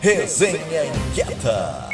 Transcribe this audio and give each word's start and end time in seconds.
Resenha 0.00 0.84
Inquieta. 0.84 1.88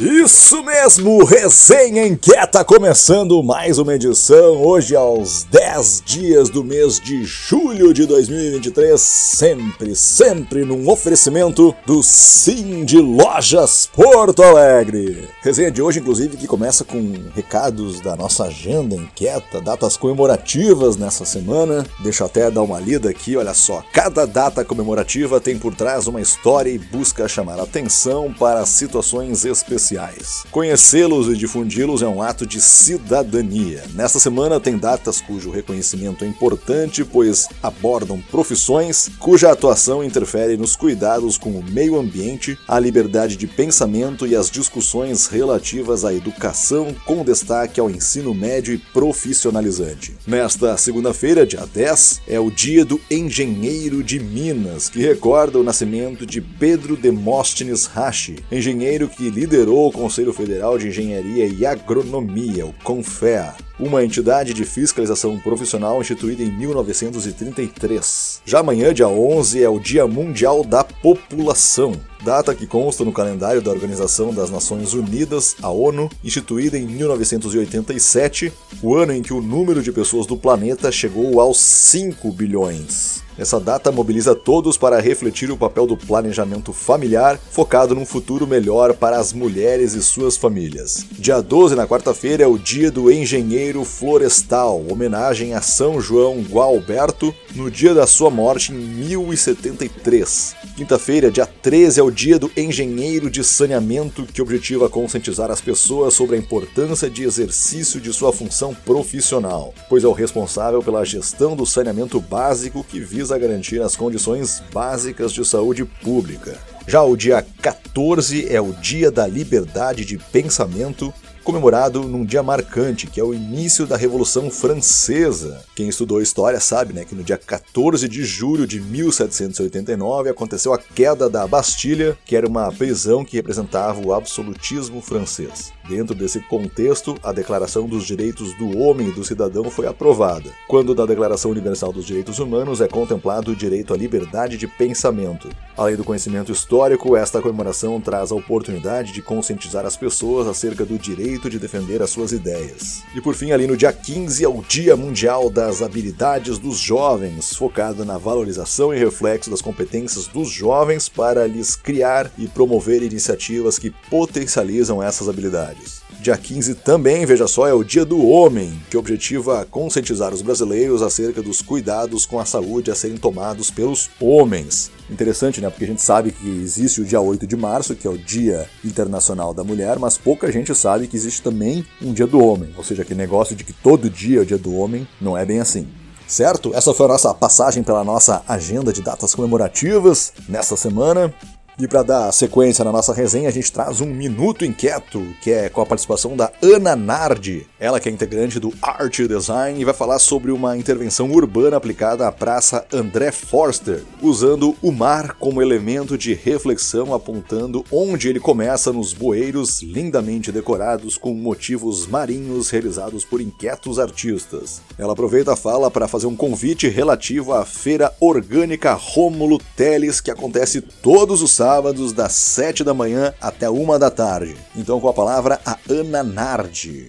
Isso 0.00 0.64
mesmo, 0.64 1.22
Resenha 1.22 2.06
Inquieta 2.06 2.64
começando 2.64 3.42
mais 3.42 3.78
uma 3.78 3.94
edição, 3.94 4.64
hoje 4.64 4.96
aos 4.96 5.44
10 5.44 6.02
dias 6.06 6.48
do 6.48 6.64
mês 6.64 6.98
de 6.98 7.22
julho 7.24 7.92
de 7.92 8.06
2023, 8.06 8.98
sempre, 8.98 9.94
sempre 9.94 10.64
num 10.64 10.88
oferecimento 10.88 11.76
do 11.84 12.02
Sim 12.02 12.86
de 12.86 12.98
Lojas 13.00 13.86
Porto 13.86 14.42
Alegre. 14.42 15.28
Resenha 15.42 15.70
de 15.70 15.82
hoje, 15.82 16.00
inclusive, 16.00 16.38
que 16.38 16.46
começa 16.46 16.84
com 16.84 17.12
recados 17.34 18.00
da 18.00 18.16
nossa 18.16 18.44
agenda 18.44 18.94
inquieta, 18.94 19.60
datas 19.60 19.98
comemorativas 19.98 20.96
nessa 20.96 21.26
semana. 21.26 21.84
Deixa 22.00 22.22
eu 22.22 22.28
até 22.28 22.50
dar 22.50 22.62
uma 22.62 22.80
lida 22.80 23.10
aqui, 23.10 23.36
olha 23.36 23.52
só, 23.52 23.84
cada 23.92 24.26
data 24.26 24.64
comemorativa 24.64 25.38
tem 25.38 25.58
por 25.58 25.74
trás 25.74 26.06
uma 26.06 26.20
história 26.20 26.70
e 26.70 26.78
busca 26.78 27.28
chamar 27.28 27.60
atenção 27.60 28.32
para 28.32 28.64
situações 28.64 29.44
especiais 29.44 29.81
especiais. 29.82 30.44
Conhecê-los 30.50 31.28
e 31.28 31.36
difundi-los 31.36 32.02
é 32.02 32.06
um 32.06 32.22
ato 32.22 32.46
de 32.46 32.60
cidadania. 32.60 33.82
Nesta 33.94 34.18
semana 34.18 34.60
tem 34.60 34.78
datas 34.78 35.20
cujo 35.20 35.50
reconhecimento 35.50 36.24
é 36.24 36.28
importante, 36.28 37.04
pois 37.04 37.48
abordam 37.62 38.20
profissões 38.30 39.10
cuja 39.18 39.50
atuação 39.50 40.04
interfere 40.04 40.56
nos 40.56 40.76
cuidados 40.76 41.36
com 41.36 41.50
o 41.50 41.62
meio 41.62 41.98
ambiente, 41.98 42.56
a 42.68 42.78
liberdade 42.78 43.36
de 43.36 43.46
pensamento 43.46 44.26
e 44.26 44.36
as 44.36 44.50
discussões 44.50 45.26
relativas 45.26 46.04
à 46.04 46.14
educação, 46.14 46.94
com 47.04 47.24
destaque 47.24 47.80
ao 47.80 47.90
ensino 47.90 48.32
médio 48.32 48.72
e 48.72 48.78
profissionalizante. 48.78 50.14
Nesta 50.26 50.76
segunda-feira, 50.76 51.46
dia 51.46 51.66
10, 51.66 52.22
é 52.28 52.38
o 52.38 52.50
Dia 52.50 52.84
do 52.84 53.00
Engenheiro 53.10 54.02
de 54.02 54.20
Minas, 54.20 54.88
que 54.88 55.00
recorda 55.00 55.58
o 55.58 55.64
nascimento 55.64 56.24
de 56.24 56.40
Pedro 56.40 56.96
Demóstenes 56.96 57.86
Rache, 57.86 58.36
engenheiro 58.50 59.08
que 59.08 59.30
liderou 59.30 59.71
criou 59.72 59.88
o 59.88 59.92
Conselho 59.92 60.34
Federal 60.34 60.76
de 60.76 60.88
Engenharia 60.88 61.46
e 61.46 61.64
Agronomia, 61.64 62.66
o 62.66 62.74
CONFEA, 62.84 63.54
uma 63.78 64.04
entidade 64.04 64.52
de 64.54 64.64
fiscalização 64.64 65.38
profissional 65.38 66.00
instituída 66.00 66.42
em 66.42 66.50
1933. 66.50 68.42
Já 68.44 68.60
amanhã, 68.60 68.92
dia 68.92 69.08
11, 69.08 69.62
é 69.62 69.68
o 69.68 69.78
Dia 69.78 70.06
Mundial 70.06 70.64
da 70.64 70.84
População, 70.84 71.92
data 72.22 72.54
que 72.54 72.66
consta 72.66 73.04
no 73.04 73.12
calendário 73.12 73.60
da 73.60 73.70
Organização 73.70 74.32
das 74.32 74.50
Nações 74.50 74.94
Unidas, 74.94 75.56
a 75.62 75.70
ONU, 75.70 76.08
instituída 76.22 76.78
em 76.78 76.86
1987, 76.86 78.52
o 78.82 78.94
ano 78.94 79.12
em 79.12 79.22
que 79.22 79.32
o 79.32 79.42
número 79.42 79.82
de 79.82 79.92
pessoas 79.92 80.26
do 80.26 80.36
planeta 80.36 80.92
chegou 80.92 81.40
aos 81.40 81.58
5 81.60 82.30
bilhões. 82.32 83.22
Essa 83.38 83.58
data 83.58 83.90
mobiliza 83.90 84.34
todos 84.34 84.76
para 84.76 85.00
refletir 85.00 85.50
o 85.50 85.56
papel 85.56 85.86
do 85.86 85.96
planejamento 85.96 86.72
familiar, 86.72 87.40
focado 87.50 87.94
num 87.94 88.04
futuro 88.04 88.46
melhor 88.46 88.92
para 88.92 89.18
as 89.18 89.32
mulheres 89.32 89.94
e 89.94 90.02
suas 90.02 90.36
famílias. 90.36 91.06
Dia 91.12 91.40
12, 91.40 91.74
na 91.74 91.86
quarta-feira, 91.86 92.44
é 92.44 92.46
o 92.46 92.58
Dia 92.58 92.90
do 92.90 93.10
Engenheiro 93.10 93.61
Florestal, 93.84 94.84
homenagem 94.90 95.54
a 95.54 95.60
São 95.60 96.00
João 96.00 96.42
Gualberto, 96.42 97.32
no 97.54 97.70
dia 97.70 97.94
da 97.94 98.08
sua 98.08 98.28
morte 98.28 98.72
em 98.72 98.74
1073. 98.74 100.56
Quinta-feira, 100.76 101.30
dia 101.30 101.46
13, 101.46 102.00
é 102.00 102.02
o 102.02 102.10
Dia 102.10 102.40
do 102.40 102.50
Engenheiro 102.56 103.30
de 103.30 103.44
Saneamento, 103.44 104.26
que 104.26 104.42
objetiva 104.42 104.88
conscientizar 104.88 105.50
as 105.50 105.60
pessoas 105.60 106.14
sobre 106.14 106.34
a 106.34 106.38
importância 106.38 107.08
de 107.08 107.22
exercício 107.22 108.00
de 108.00 108.12
sua 108.12 108.32
função 108.32 108.74
profissional, 108.74 109.72
pois 109.88 110.02
é 110.02 110.08
o 110.08 110.12
responsável 110.12 110.82
pela 110.82 111.04
gestão 111.04 111.54
do 111.54 111.64
saneamento 111.64 112.20
básico 112.20 112.82
que 112.82 112.98
visa 112.98 113.38
garantir 113.38 113.80
as 113.80 113.94
condições 113.94 114.60
básicas 114.72 115.32
de 115.32 115.44
saúde 115.44 115.84
pública. 115.84 116.58
Já 116.86 117.02
o 117.02 117.16
dia 117.16 117.46
14 117.60 118.48
é 118.48 118.60
o 118.60 118.72
Dia 118.72 119.10
da 119.10 119.26
Liberdade 119.26 120.04
de 120.04 120.18
Pensamento 120.18 121.14
comemorado 121.42 122.02
num 122.02 122.24
dia 122.24 122.42
marcante, 122.42 123.06
que 123.06 123.20
é 123.20 123.24
o 123.24 123.34
início 123.34 123.86
da 123.86 123.96
Revolução 123.96 124.50
Francesa. 124.50 125.64
Quem 125.74 125.88
estudou 125.88 126.22
história 126.22 126.60
sabe 126.60 126.92
né, 126.92 127.04
que 127.04 127.14
no 127.14 127.24
dia 127.24 127.36
14 127.36 128.08
de 128.08 128.24
julho 128.24 128.66
de 128.66 128.80
1789 128.80 130.30
aconteceu 130.30 130.72
a 130.72 130.78
queda 130.78 131.28
da 131.28 131.46
Bastilha, 131.46 132.16
que 132.24 132.36
era 132.36 132.46
uma 132.46 132.70
prisão 132.72 133.24
que 133.24 133.36
representava 133.36 134.00
o 134.00 134.12
absolutismo 134.12 135.00
francês. 135.00 135.72
Dentro 135.88 136.14
desse 136.14 136.40
contexto, 136.40 137.16
a 137.22 137.32
Declaração 137.32 137.86
dos 137.86 138.04
Direitos 138.04 138.56
do 138.56 138.78
Homem 138.78 139.08
e 139.08 139.12
do 139.12 139.24
Cidadão 139.24 139.68
foi 139.70 139.86
aprovada. 139.86 140.50
Quando 140.68 140.94
da 140.94 141.04
Declaração 141.04 141.50
Universal 141.50 141.92
dos 141.92 142.06
Direitos 142.06 142.38
Humanos 142.38 142.80
é 142.80 142.86
contemplado 142.86 143.50
o 143.50 143.56
direito 143.56 143.92
à 143.92 143.96
liberdade 143.96 144.56
de 144.56 144.68
pensamento. 144.68 145.48
Além 145.76 145.96
do 145.96 146.04
conhecimento 146.04 146.52
histórico, 146.52 147.16
esta 147.16 147.42
comemoração 147.42 148.00
traz 148.00 148.30
a 148.30 148.34
oportunidade 148.36 149.12
de 149.12 149.20
conscientizar 149.20 149.84
as 149.84 149.96
pessoas 149.96 150.46
acerca 150.46 150.84
do 150.84 150.98
direito 150.98 151.31
direito 151.32 151.48
de 151.48 151.58
defender 151.58 152.02
as 152.02 152.10
suas 152.10 152.32
ideias. 152.32 153.02
E 153.14 153.20
por 153.20 153.34
fim, 153.34 153.52
ali 153.52 153.66
no 153.66 153.76
dia 153.76 153.92
15 153.92 154.44
é 154.44 154.48
o 154.48 154.62
Dia 154.62 154.96
Mundial 154.96 155.48
das 155.48 155.80
Habilidades 155.80 156.58
dos 156.58 156.78
Jovens, 156.78 157.54
focado 157.54 158.04
na 158.04 158.18
valorização 158.18 158.92
e 158.92 158.98
reflexo 158.98 159.50
das 159.50 159.62
competências 159.62 160.26
dos 160.26 160.50
jovens 160.50 161.08
para 161.08 161.46
lhes 161.46 161.74
criar 161.74 162.30
e 162.36 162.46
promover 162.46 163.02
iniciativas 163.02 163.78
que 163.78 163.90
potencializam 164.10 165.02
essas 165.02 165.28
habilidades. 165.28 166.01
Dia 166.22 166.36
15 166.36 166.76
também, 166.76 167.26
veja 167.26 167.48
só, 167.48 167.66
é 167.66 167.74
o 167.74 167.82
Dia 167.82 168.04
do 168.04 168.24
Homem, 168.24 168.80
que 168.88 168.96
objetiva 168.96 169.66
conscientizar 169.68 170.32
os 170.32 170.40
brasileiros 170.40 171.02
acerca 171.02 171.42
dos 171.42 171.60
cuidados 171.60 172.24
com 172.24 172.38
a 172.38 172.44
saúde 172.44 172.92
a 172.92 172.94
serem 172.94 173.16
tomados 173.16 173.72
pelos 173.72 174.08
homens. 174.20 174.92
Interessante, 175.10 175.60
né? 175.60 175.68
Porque 175.68 175.82
a 175.82 175.88
gente 175.88 176.00
sabe 176.00 176.30
que 176.30 176.48
existe 176.48 177.00
o 177.00 177.04
dia 177.04 177.20
8 177.20 177.44
de 177.44 177.56
março, 177.56 177.96
que 177.96 178.06
é 178.06 178.10
o 178.10 178.16
Dia 178.16 178.68
Internacional 178.84 179.52
da 179.52 179.64
Mulher, 179.64 179.98
mas 179.98 180.16
pouca 180.16 180.52
gente 180.52 180.72
sabe 180.76 181.08
que 181.08 181.16
existe 181.16 181.42
também 181.42 181.84
um 182.00 182.12
Dia 182.12 182.28
do 182.28 182.38
Homem. 182.38 182.72
Ou 182.76 182.84
seja, 182.84 183.02
aquele 183.02 183.18
negócio 183.18 183.56
de 183.56 183.64
que 183.64 183.72
todo 183.72 184.08
dia 184.08 184.38
é 184.38 184.42
o 184.42 184.46
Dia 184.46 184.58
do 184.58 184.76
Homem 184.76 185.08
não 185.20 185.36
é 185.36 185.44
bem 185.44 185.58
assim. 185.58 185.88
Certo? 186.28 186.72
Essa 186.72 186.94
foi 186.94 187.06
a 187.06 187.08
nossa 187.10 187.34
passagem 187.34 187.82
pela 187.82 188.04
nossa 188.04 188.44
agenda 188.46 188.92
de 188.92 189.02
datas 189.02 189.34
comemorativas 189.34 190.32
nesta 190.48 190.76
semana. 190.76 191.34
E 191.78 191.88
para 191.88 192.02
dar 192.02 192.32
sequência 192.32 192.84
na 192.84 192.92
nossa 192.92 193.14
resenha, 193.14 193.48
a 193.48 193.52
gente 193.52 193.72
traz 193.72 194.02
um 194.02 194.06
Minuto 194.06 194.62
Inquieto, 194.62 195.24
que 195.40 195.50
é 195.50 195.70
com 195.70 195.80
a 195.80 195.86
participação 195.86 196.36
da 196.36 196.52
Ana 196.62 196.94
Nardi, 196.94 197.66
ela 197.80 197.98
que 197.98 198.10
é 198.10 198.12
integrante 198.12 198.60
do 198.60 198.74
Art 198.82 199.20
Design 199.22 199.80
e 199.80 199.84
vai 199.84 199.94
falar 199.94 200.18
sobre 200.18 200.52
uma 200.52 200.76
intervenção 200.76 201.30
urbana 201.32 201.78
aplicada 201.78 202.28
à 202.28 202.30
Praça 202.30 202.86
André 202.92 203.32
Forster, 203.32 204.02
usando 204.20 204.76
o 204.82 204.92
mar 204.92 205.34
como 205.38 205.62
elemento 205.62 206.18
de 206.18 206.34
reflexão, 206.34 207.14
apontando 207.14 207.82
onde 207.90 208.28
ele 208.28 208.38
começa 208.38 208.92
nos 208.92 209.14
bueiros 209.14 209.80
lindamente 209.80 210.52
decorados 210.52 211.16
com 211.16 211.32
motivos 211.32 212.06
marinhos 212.06 212.68
realizados 212.68 213.24
por 213.24 213.40
inquietos 213.40 213.98
artistas. 213.98 214.82
Ela 214.98 215.14
aproveita 215.14 215.54
a 215.54 215.56
fala 215.56 215.90
para 215.90 216.06
fazer 216.06 216.26
um 216.26 216.36
convite 216.36 216.86
relativo 216.86 217.54
à 217.54 217.64
Feira 217.64 218.14
Orgânica 218.20 218.92
Rômulo 218.92 219.58
Teles, 219.74 220.20
que 220.20 220.30
acontece 220.30 220.82
todos 220.82 221.40
os 221.40 221.61
sábados, 221.62 222.12
das 222.12 222.32
7 222.32 222.82
da 222.82 222.92
manhã 222.92 223.32
até 223.40 223.70
1 223.70 223.96
da 223.96 224.10
tarde. 224.10 224.56
Então, 224.74 225.00
com 225.00 225.08
a 225.08 225.12
palavra, 225.12 225.60
a 225.64 225.78
Ana 225.88 226.20
Nardi. 226.20 227.06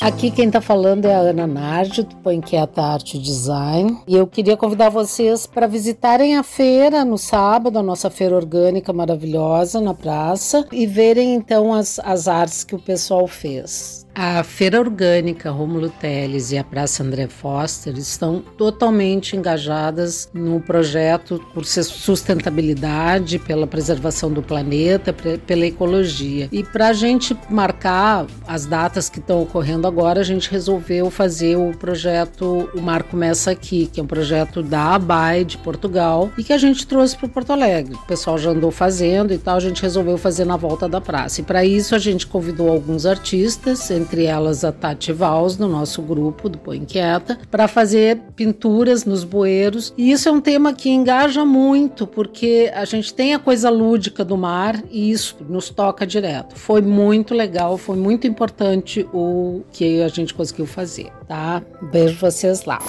Aqui 0.00 0.32
quem 0.32 0.48
está 0.48 0.60
falando 0.60 1.04
é 1.04 1.14
a 1.14 1.20
Ana 1.20 1.46
Nardi, 1.46 2.02
do 2.02 2.16
Poinquieta 2.16 2.82
Arte 2.82 3.20
Design. 3.20 3.98
E 4.08 4.16
eu 4.16 4.26
queria 4.26 4.56
convidar 4.56 4.88
vocês 4.88 5.46
para 5.46 5.68
visitarem 5.68 6.36
a 6.36 6.42
feira 6.42 7.04
no 7.04 7.16
sábado, 7.16 7.78
a 7.78 7.84
nossa 7.84 8.10
feira 8.10 8.34
orgânica 8.34 8.92
maravilhosa 8.92 9.80
na 9.80 9.94
praça, 9.94 10.66
e 10.72 10.84
verem 10.84 11.32
então 11.32 11.72
as, 11.72 12.00
as 12.00 12.26
artes 12.26 12.64
que 12.64 12.74
o 12.74 12.80
pessoal 12.80 13.28
fez. 13.28 14.01
A 14.14 14.44
Feira 14.44 14.78
Orgânica 14.78 15.50
Rômulo 15.50 15.88
Teles 15.88 16.52
e 16.52 16.58
a 16.58 16.64
Praça 16.64 17.02
André 17.02 17.28
Foster 17.28 17.96
estão 17.96 18.44
totalmente 18.58 19.34
engajadas 19.34 20.28
no 20.34 20.60
projeto 20.60 21.42
por 21.54 21.64
sustentabilidade, 21.64 23.38
pela 23.38 23.66
preservação 23.66 24.30
do 24.30 24.42
planeta, 24.42 25.14
pela 25.14 25.64
ecologia. 25.64 26.46
E 26.52 26.62
para 26.62 26.88
a 26.88 26.92
gente 26.92 27.34
marcar 27.48 28.26
as 28.46 28.66
datas 28.66 29.08
que 29.08 29.18
estão 29.18 29.42
ocorrendo 29.42 29.86
agora, 29.86 30.20
a 30.20 30.24
gente 30.24 30.50
resolveu 30.50 31.10
fazer 31.10 31.56
o 31.56 31.72
projeto 31.74 32.68
O 32.74 32.82
Mar 32.82 33.04
Começa 33.04 33.50
Aqui, 33.50 33.86
que 33.90 33.98
é 33.98 34.02
um 34.02 34.06
projeto 34.06 34.62
da 34.62 34.94
ABAI 34.94 35.42
de 35.42 35.56
Portugal 35.56 36.30
e 36.36 36.44
que 36.44 36.52
a 36.52 36.58
gente 36.58 36.86
trouxe 36.86 37.16
para 37.16 37.28
Porto 37.28 37.50
Alegre. 37.50 37.94
O 37.94 38.06
pessoal 38.06 38.36
já 38.36 38.50
andou 38.50 38.70
fazendo 38.70 39.32
e 39.32 39.38
tal, 39.38 39.56
a 39.56 39.60
gente 39.60 39.80
resolveu 39.80 40.18
fazer 40.18 40.44
na 40.44 40.58
volta 40.58 40.86
da 40.86 41.00
praça. 41.00 41.40
E 41.40 41.44
para 41.44 41.64
isso 41.64 41.94
a 41.94 41.98
gente 41.98 42.26
convidou 42.26 42.68
alguns 42.68 43.06
artistas, 43.06 43.78
entre 44.02 44.24
elas 44.24 44.64
a 44.64 44.72
Tati 44.72 45.12
Vals, 45.12 45.56
no 45.56 45.68
nosso 45.68 46.02
grupo 46.02 46.48
do 46.48 46.58
Põe 46.58 46.78
Inquieta, 46.78 47.38
para 47.50 47.68
fazer 47.68 48.18
pinturas 48.36 49.04
nos 49.04 49.24
bueiros. 49.24 49.94
E 49.96 50.10
isso 50.10 50.28
é 50.28 50.32
um 50.32 50.40
tema 50.40 50.72
que 50.72 50.90
engaja 50.90 51.44
muito, 51.44 52.06
porque 52.06 52.70
a 52.74 52.84
gente 52.84 53.14
tem 53.14 53.34
a 53.34 53.38
coisa 53.38 53.70
lúdica 53.70 54.24
do 54.24 54.36
mar 54.36 54.82
e 54.90 55.10
isso 55.10 55.36
nos 55.48 55.70
toca 55.70 56.06
direto. 56.06 56.56
Foi 56.56 56.82
muito 56.82 57.32
legal, 57.34 57.78
foi 57.78 57.96
muito 57.96 58.26
importante 58.26 59.08
o 59.12 59.62
que 59.72 60.02
a 60.02 60.08
gente 60.08 60.34
conseguiu 60.34 60.66
fazer, 60.66 61.10
tá? 61.26 61.62
Beijo 61.90 62.18
vocês 62.18 62.64
lá. 62.64 62.80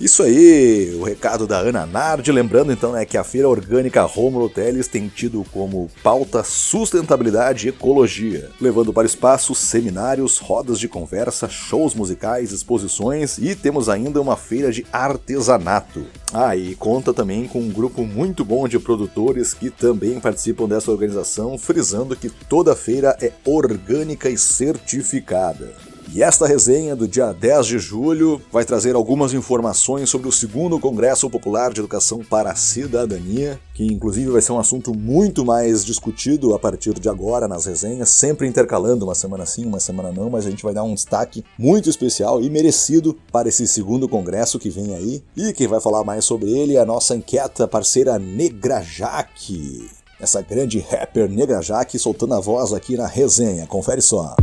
Isso 0.00 0.22
aí, 0.22 0.96
o 0.98 1.04
recado 1.04 1.46
da 1.46 1.58
Ana 1.58 1.84
Nardi, 1.84 2.32
lembrando 2.32 2.72
então 2.72 2.92
né, 2.92 3.04
que 3.04 3.18
a 3.18 3.22
Feira 3.22 3.46
Orgânica 3.46 4.02
Romulo 4.04 4.48
Teles 4.48 4.88
tem 4.88 5.08
tido 5.08 5.44
como 5.52 5.90
pauta 6.02 6.42
sustentabilidade 6.42 7.66
e 7.66 7.68
ecologia, 7.68 8.48
levando 8.58 8.94
para 8.94 9.02
o 9.02 9.06
espaço 9.06 9.54
seminários, 9.54 10.38
rodas 10.38 10.80
de 10.80 10.88
conversa, 10.88 11.50
shows 11.50 11.94
musicais, 11.94 12.50
exposições 12.50 13.36
e 13.36 13.54
temos 13.54 13.90
ainda 13.90 14.22
uma 14.22 14.38
feira 14.38 14.72
de 14.72 14.86
artesanato. 14.90 16.06
Ah, 16.32 16.56
e 16.56 16.74
conta 16.76 17.12
também 17.12 17.46
com 17.46 17.60
um 17.60 17.70
grupo 17.70 18.02
muito 18.06 18.42
bom 18.42 18.66
de 18.66 18.78
produtores 18.78 19.52
que 19.52 19.68
também 19.68 20.18
participam 20.18 20.66
dessa 20.66 20.90
organização, 20.90 21.58
frisando 21.58 22.16
que 22.16 22.30
toda 22.30 22.74
feira 22.74 23.18
é 23.20 23.32
orgânica 23.44 24.30
e 24.30 24.38
certificada. 24.38 25.89
E 26.12 26.24
esta 26.24 26.44
resenha 26.44 26.96
do 26.96 27.06
dia 27.06 27.32
10 27.32 27.66
de 27.66 27.78
julho 27.78 28.42
vai 28.50 28.64
trazer 28.64 28.96
algumas 28.96 29.32
informações 29.32 30.10
sobre 30.10 30.28
o 30.28 30.32
segundo 30.32 30.80
Congresso 30.80 31.30
Popular 31.30 31.72
de 31.72 31.78
Educação 31.78 32.18
para 32.28 32.50
a 32.50 32.56
Cidadania, 32.56 33.60
que 33.72 33.86
inclusive 33.86 34.28
vai 34.28 34.42
ser 34.42 34.50
um 34.50 34.58
assunto 34.58 34.92
muito 34.92 35.44
mais 35.44 35.84
discutido 35.84 36.52
a 36.52 36.58
partir 36.58 36.94
de 36.94 37.08
agora 37.08 37.46
nas 37.46 37.66
resenhas, 37.66 38.08
sempre 38.08 38.48
intercalando 38.48 39.04
uma 39.04 39.14
semana 39.14 39.46
sim, 39.46 39.64
uma 39.64 39.78
semana 39.78 40.10
não, 40.10 40.28
mas 40.28 40.46
a 40.46 40.50
gente 40.50 40.64
vai 40.64 40.74
dar 40.74 40.82
um 40.82 40.94
destaque 40.94 41.44
muito 41.56 41.88
especial 41.88 42.42
e 42.42 42.50
merecido 42.50 43.16
para 43.30 43.48
esse 43.48 43.68
segundo 43.68 44.08
congresso 44.08 44.58
que 44.58 44.68
vem 44.68 44.96
aí. 44.96 45.22
E 45.36 45.52
quem 45.52 45.68
vai 45.68 45.80
falar 45.80 46.02
mais 46.02 46.24
sobre 46.24 46.50
ele 46.50 46.74
é 46.74 46.80
a 46.80 46.84
nossa 46.84 47.14
inquieta 47.14 47.68
parceira 47.68 48.18
Negra 48.18 48.82
Jaque. 48.82 49.88
Essa 50.18 50.42
grande 50.42 50.80
rapper 50.80 51.30
Negra 51.30 51.62
Jaque 51.62 52.00
soltando 52.00 52.34
a 52.34 52.40
voz 52.40 52.72
aqui 52.72 52.96
na 52.96 53.06
resenha. 53.06 53.64
Confere 53.68 54.02
só. 54.02 54.34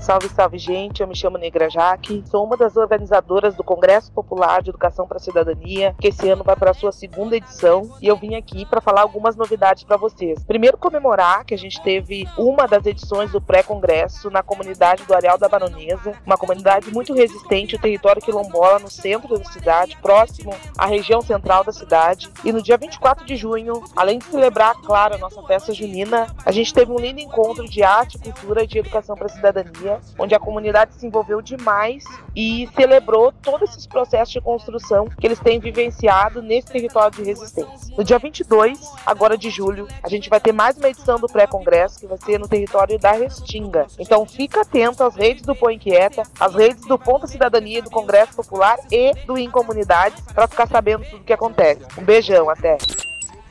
Salve, 0.00 0.30
salve, 0.30 0.56
gente. 0.56 1.02
Eu 1.02 1.06
me 1.06 1.14
chamo 1.14 1.36
Negra 1.36 1.68
Jaque. 1.68 2.24
Sou 2.30 2.42
uma 2.42 2.56
das 2.56 2.74
organizadoras 2.74 3.54
do 3.54 3.62
Congresso 3.62 4.10
Popular 4.10 4.62
de 4.62 4.70
Educação 4.70 5.06
para 5.06 5.18
a 5.18 5.20
Cidadania, 5.20 5.94
que 6.00 6.08
esse 6.08 6.26
ano 6.26 6.42
vai 6.42 6.56
para 6.56 6.70
a 6.70 6.74
sua 6.74 6.90
segunda 6.90 7.36
edição. 7.36 7.82
E 8.00 8.06
eu 8.06 8.16
vim 8.16 8.34
aqui 8.34 8.64
para 8.64 8.80
falar 8.80 9.02
algumas 9.02 9.36
novidades 9.36 9.84
para 9.84 9.98
vocês. 9.98 10.42
Primeiro, 10.42 10.78
comemorar 10.78 11.44
que 11.44 11.52
a 11.52 11.58
gente 11.58 11.82
teve 11.82 12.26
uma 12.38 12.66
das 12.66 12.86
edições 12.86 13.30
do 13.30 13.42
pré-congresso 13.42 14.30
na 14.30 14.42
comunidade 14.42 15.04
do 15.04 15.14
Areal 15.14 15.36
da 15.36 15.50
Baronesa, 15.50 16.14
uma 16.24 16.38
comunidade 16.38 16.90
muito 16.90 17.12
resistente, 17.12 17.76
o 17.76 17.80
território 17.80 18.22
quilombola, 18.22 18.78
no 18.78 18.90
centro 18.90 19.38
da 19.38 19.44
cidade, 19.52 19.98
próximo 20.00 20.54
à 20.78 20.86
região 20.86 21.20
central 21.20 21.62
da 21.62 21.72
cidade. 21.72 22.30
E 22.42 22.50
no 22.52 22.62
dia 22.62 22.78
24 22.78 23.26
de 23.26 23.36
junho, 23.36 23.84
além 23.94 24.18
de 24.18 24.24
celebrar, 24.24 24.74
claro, 24.76 25.16
a 25.16 25.18
nossa 25.18 25.42
festa 25.42 25.74
junina, 25.74 26.26
a 26.44 26.50
gente 26.50 26.72
teve 26.72 26.90
um 26.90 26.98
lindo 26.98 27.20
encontro 27.20 27.68
de 27.68 27.82
arte, 27.82 28.18
cultura 28.18 28.64
e 28.64 28.66
de 28.66 28.78
educação 28.78 29.14
para 29.14 29.26
a 29.26 29.30
cidadania 29.30 29.89
onde 30.18 30.34
a 30.34 30.38
comunidade 30.38 30.94
se 30.94 31.06
envolveu 31.06 31.40
demais 31.40 32.04
e 32.34 32.68
celebrou 32.74 33.32
todos 33.32 33.70
esses 33.70 33.86
processos 33.86 34.32
de 34.32 34.40
construção 34.40 35.06
que 35.06 35.26
eles 35.26 35.38
têm 35.38 35.58
vivenciado 35.58 36.42
nesse 36.42 36.68
território 36.68 37.16
de 37.16 37.22
resistência. 37.22 37.94
No 37.96 38.04
dia 38.04 38.18
22, 38.18 38.78
agora 39.04 39.36
de 39.36 39.50
julho, 39.50 39.86
a 40.02 40.08
gente 40.08 40.28
vai 40.28 40.40
ter 40.40 40.52
mais 40.52 40.76
uma 40.76 40.88
edição 40.88 41.18
do 41.18 41.26
pré-congresso 41.26 42.00
que 42.00 42.06
vai 42.06 42.18
ser 42.18 42.38
no 42.38 42.48
território 42.48 42.98
da 42.98 43.12
Restinga. 43.12 43.86
Então 43.98 44.26
fica 44.26 44.62
atento 44.62 45.02
às 45.02 45.14
redes 45.14 45.42
do 45.42 45.54
Põe 45.54 45.74
Inquieta, 45.74 46.22
às 46.38 46.54
redes 46.54 46.86
do 46.86 46.98
Ponta 46.98 47.26
Cidadania, 47.26 47.82
do 47.82 47.90
Congresso 47.90 48.34
Popular 48.34 48.78
e 48.90 49.12
do 49.26 49.38
Incomunidades 49.38 50.20
para 50.32 50.46
ficar 50.46 50.66
sabendo 50.66 51.04
tudo 51.04 51.22
o 51.22 51.24
que 51.24 51.32
acontece. 51.32 51.82
Um 51.98 52.04
beijão, 52.04 52.48
até! 52.48 52.78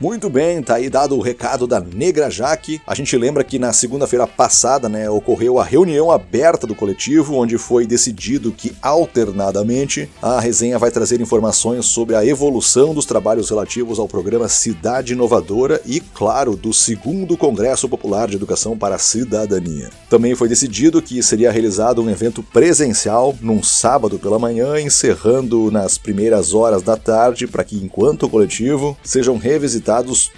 Muito 0.00 0.30
bem, 0.30 0.62
tá 0.62 0.76
aí 0.76 0.88
dado 0.88 1.14
o 1.14 1.20
recado 1.20 1.66
da 1.66 1.78
Negra 1.78 2.30
Jaque. 2.30 2.80
A 2.86 2.94
gente 2.94 3.14
lembra 3.18 3.44
que 3.44 3.58
na 3.58 3.70
segunda-feira 3.70 4.26
passada, 4.26 4.88
né, 4.88 5.10
ocorreu 5.10 5.58
a 5.58 5.62
reunião 5.62 6.10
aberta 6.10 6.66
do 6.66 6.74
coletivo, 6.74 7.34
onde 7.34 7.58
foi 7.58 7.86
decidido 7.86 8.50
que 8.50 8.74
alternadamente 8.80 10.08
a 10.22 10.40
resenha 10.40 10.78
vai 10.78 10.90
trazer 10.90 11.20
informações 11.20 11.84
sobre 11.84 12.16
a 12.16 12.24
evolução 12.24 12.94
dos 12.94 13.04
trabalhos 13.04 13.50
relativos 13.50 13.98
ao 13.98 14.08
programa 14.08 14.48
Cidade 14.48 15.12
Inovadora 15.12 15.82
e, 15.84 16.00
claro, 16.00 16.56
do 16.56 16.72
segundo 16.72 17.36
Congresso 17.36 17.86
Popular 17.86 18.26
de 18.26 18.36
Educação 18.36 18.78
para 18.78 18.94
a 18.94 18.98
Cidadania. 18.98 19.90
Também 20.08 20.34
foi 20.34 20.48
decidido 20.48 21.02
que 21.02 21.22
seria 21.22 21.52
realizado 21.52 22.00
um 22.00 22.08
evento 22.08 22.42
presencial 22.42 23.36
num 23.42 23.62
sábado 23.62 24.18
pela 24.18 24.38
manhã, 24.38 24.80
encerrando 24.80 25.70
nas 25.70 25.98
primeiras 25.98 26.54
horas 26.54 26.82
da 26.82 26.96
tarde, 26.96 27.46
para 27.46 27.64
que, 27.64 27.76
enquanto 27.76 28.30
coletivo, 28.30 28.96
sejam 29.04 29.36
revisitados 29.36 29.89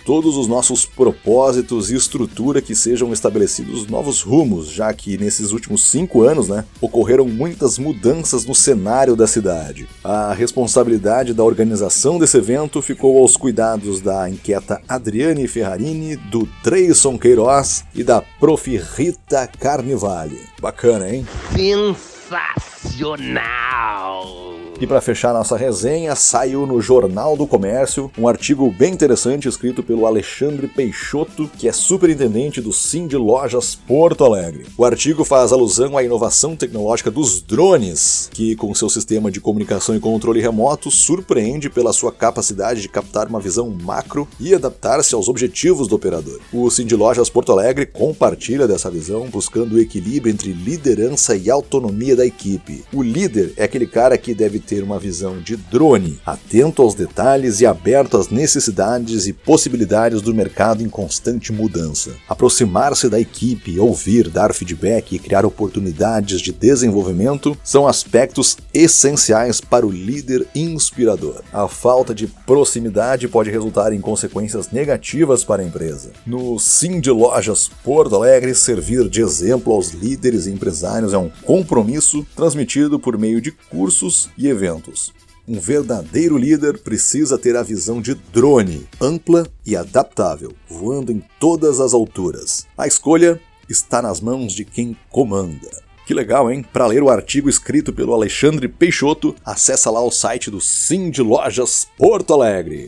todos 0.05 0.37
os 0.37 0.49
nossos 0.49 0.87
propósitos 0.87 1.91
e 1.91 1.97
estrutura 1.97 2.63
que 2.63 2.75
sejam 2.75 3.13
estabelecidos 3.13 3.87
novos 3.87 4.23
rumos, 4.23 4.69
já 4.69 4.93
que 4.93 5.19
nesses 5.19 5.53
últimos 5.53 5.85
cinco 5.85 6.23
anos 6.23 6.49
né, 6.49 6.65
ocorreram 6.81 7.27
muitas 7.27 7.79
mudanças 7.79 8.45
no 8.45 8.55
cenário 8.55 9.15
da 9.15 9.27
cidade. 9.27 9.87
A 10.03 10.33
responsabilidade 10.33 11.35
da 11.35 11.45
organização 11.45 12.19
desse 12.19 12.39
evento 12.39 12.81
ficou 12.81 13.19
aos 13.19 13.37
cuidados 13.37 14.01
da 14.01 14.29
inquieta 14.29 14.81
Adriane 14.89 15.47
Ferrarini, 15.47 16.17
do 16.17 16.49
Dreyson 16.63 17.19
Queiroz 17.19 17.85
e 17.95 18.03
da 18.03 18.23
Prof. 18.41 18.63
Rita 18.97 19.47
Carnivale. 19.47 20.41
Bacana, 20.61 21.09
hein? 21.09 21.25
Sensacional! 21.55 24.52
E 24.83 24.87
para 24.87 25.01
fechar 25.01 25.33
nossa 25.33 25.57
resenha, 25.57 26.17
saiu 26.17 26.67
no 26.67 26.81
Jornal 26.81 27.37
do 27.37 27.47
Comércio 27.47 28.11
um 28.19 28.27
artigo 28.27 28.69
bem 28.69 28.93
interessante 28.93 29.47
escrito 29.47 29.81
pelo 29.81 30.07
Alexandre 30.07 30.67
Peixoto, 30.67 31.49
que 31.57 31.69
é 31.69 31.73
superintendente 31.73 32.61
do 32.61 32.73
Sim 32.73 33.07
de 33.07 33.17
Lojas 33.17 33.77
Porto 33.77 34.25
Alegre. 34.25 34.67
O 34.77 34.85
artigo 34.85 35.25
faz 35.25 35.53
alusão 35.53 35.97
à 35.97 36.03
inovação 36.03 36.57
tecnológica 36.57 37.13
dos 37.13 37.41
drones, 37.41 38.29
que 38.33 38.57
com 38.57 38.75
seu 38.75 38.89
sistema 38.89 39.31
de 39.31 39.41
comunicação 39.41 39.95
e 39.95 40.01
controle 40.01 40.41
remoto 40.41 40.91
surpreende 40.91 41.71
pela 41.71 41.93
sua 41.93 42.11
capacidade 42.11 42.83
de 42.83 42.89
captar 42.89 43.29
uma 43.29 43.39
visão 43.39 43.71
macro 43.71 44.27
e 44.41 44.53
adaptar-se 44.53 45.15
aos 45.15 45.29
objetivos 45.29 45.87
do 45.87 45.95
operador. 45.95 46.41
O 46.53 46.69
Sim 46.71 46.87
de 46.87 46.97
Lojas 46.97 47.31
Porto 47.31 47.53
Alegre 47.53 47.87
compartilha 47.87 48.67
dessa 48.67 48.91
visão, 48.91 49.29
buscando 49.31 49.77
o 49.77 49.81
equilíbrio 49.81 50.33
entre 50.33 50.53
liderança 50.53 51.37
e 51.37 51.49
autonomia 51.49 52.17
da 52.17 52.27
equipe. 52.27 52.85
O 52.93 53.01
líder 53.01 53.53
é 53.57 53.63
aquele 53.63 53.87
cara 53.87 54.19
que 54.19 54.35
deve 54.35 54.59
ter 54.59 54.72
ter 54.73 54.83
uma 54.83 54.99
visão 54.99 55.39
de 55.39 55.55
drone, 55.55 56.19
atento 56.25 56.81
aos 56.81 56.95
detalhes 56.95 57.61
e 57.61 57.67
aberto 57.67 58.17
às 58.17 58.31
necessidades 58.31 59.27
e 59.27 59.33
possibilidades 59.35 60.23
do 60.23 60.35
mercado 60.35 60.83
em 60.83 60.89
constante 60.89 61.53
mudança. 61.53 62.13
Aproximar-se 62.27 63.11
da 63.11 63.21
equipe, 63.21 63.79
ouvir, 63.79 64.31
dar 64.31 64.55
feedback 64.55 65.15
e 65.15 65.19
criar 65.19 65.45
oportunidades 65.45 66.41
de 66.41 66.53
desenvolvimento 66.53 67.55
são 67.63 67.87
aspectos 67.87 68.57
essenciais 68.73 69.61
para 69.61 69.87
o 69.87 69.91
líder 69.91 70.47
inspirador. 70.55 71.43
A 71.53 71.69
falta 71.69 72.15
de 72.15 72.27
proximidade 72.27 73.29
pode 73.29 73.51
resultar 73.51 73.93
em 73.93 74.01
consequências 74.01 74.71
negativas 74.71 75.45
para 75.45 75.61
a 75.61 75.67
empresa. 75.67 76.13
No 76.25 76.59
Sim 76.59 76.99
de 76.99 77.11
Lojas 77.11 77.69
Porto 77.85 78.17
Alegre, 78.17 78.55
servir 78.55 79.07
de 79.11 79.21
exemplo 79.21 79.75
aos 79.75 79.91
líderes 79.91 80.47
e 80.47 80.51
empresários 80.51 81.13
é 81.13 81.19
um 81.19 81.31
compromisso 81.45 82.27
transmitido 82.35 82.99
por 82.99 83.19
meio 83.19 83.39
de 83.39 83.51
cursos 83.51 84.31
e 84.39 84.49
eventos. 84.53 85.13
Um 85.47 85.59
verdadeiro 85.59 86.39
líder 86.39 86.79
precisa 86.79 87.37
ter 87.37 87.57
a 87.57 87.65
visão 87.65 88.01
de 88.01 88.15
drone, 88.15 88.87
ampla 89.01 89.45
e 89.67 89.75
adaptável, 89.75 90.53
voando 90.69 91.11
em 91.11 91.21
todas 91.41 91.81
as 91.81 91.93
alturas. 91.93 92.65
A 92.79 92.87
escolha 92.87 93.41
está 93.69 94.01
nas 94.01 94.21
mãos 94.21 94.53
de 94.53 94.65
quem 94.65 94.97
comanda. 95.11 95.69
Que 96.07 96.15
legal, 96.15 96.51
hein? 96.51 96.65
Para 96.73 96.87
ler 96.87 97.03
o 97.03 97.11
artigo 97.11 97.49
escrito 97.49 97.93
pelo 97.93 98.13
Alexandre 98.13 98.69
Peixoto, 98.69 99.35
acessa 99.45 99.91
lá 99.91 100.01
o 100.01 100.11
site 100.11 100.51
do 100.51 100.61
Sim 100.61 101.11
de 101.11 101.23
Lojas 101.23 101.89
Porto 101.97 102.35
Alegre. 102.35 102.87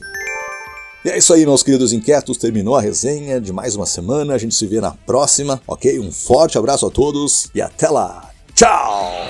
E 1.05 1.11
é 1.11 1.19
isso 1.19 1.35
aí, 1.35 1.45
meus 1.45 1.63
queridos 1.63 1.93
inquietos. 1.93 2.39
Terminou 2.39 2.77
a 2.77 2.81
resenha 2.81 3.41
de 3.41 3.53
mais 3.53 3.77
uma 3.77 3.85
semana. 3.85 4.35
A 4.35 4.39
gente 4.39 4.55
se 4.55 4.67
vê 4.67 4.81
na 4.81 4.93
próxima, 4.93 5.61
ok? 5.67 5.99
Um 5.99 6.11
forte 6.11 6.57
abraço 6.57 6.87
a 6.87 6.91
todos 6.91 7.51
e 7.55 7.61
até 7.61 7.89
lá. 7.89 8.31
Tchau! 8.55 9.24